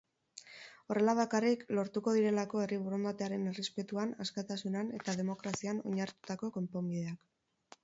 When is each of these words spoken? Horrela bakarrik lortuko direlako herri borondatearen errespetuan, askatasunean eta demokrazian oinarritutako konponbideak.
Horrela 0.93 1.13
bakarrik 1.19 1.65
lortuko 1.79 2.13
direlako 2.15 2.63
herri 2.63 2.79
borondatearen 2.87 3.45
errespetuan, 3.53 4.15
askatasunean 4.27 4.91
eta 5.03 5.17
demokrazian 5.23 5.85
oinarritutako 5.93 6.53
konponbideak. 6.59 7.25